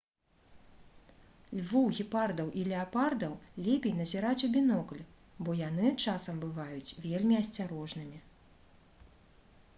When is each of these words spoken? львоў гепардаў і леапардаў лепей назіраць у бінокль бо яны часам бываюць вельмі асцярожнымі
львоў 1.57 1.85
гепардаў 1.97 2.47
і 2.61 2.63
леапардаў 2.71 3.35
лепей 3.67 3.93
назіраць 3.99 4.45
у 4.49 4.51
бінокль 4.57 5.05
бо 5.45 5.57
яны 5.61 5.93
часам 6.05 6.43
бываюць 6.49 6.95
вельмі 7.07 7.35
асцярожнымі 7.43 8.19